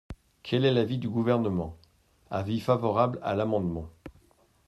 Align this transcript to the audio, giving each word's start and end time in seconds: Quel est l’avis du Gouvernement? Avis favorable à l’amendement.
Quel 0.41 0.65
est 0.65 0.73
l’avis 0.73 0.97
du 0.97 1.07
Gouvernement? 1.09 1.75
Avis 2.31 2.59
favorable 2.59 3.19
à 3.21 3.35
l’amendement. 3.35 3.87